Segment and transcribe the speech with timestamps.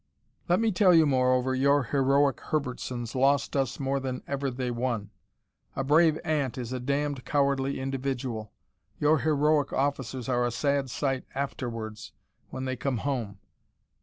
[0.49, 5.11] "Let me tell you, moreover, your heroic Herbertsons lost us more than ever they won.
[5.75, 8.51] A brave ant is a damned cowardly individual.
[8.99, 12.13] Your heroic officers are a sad sight AFTERWARDS,
[12.49, 13.37] when they come home.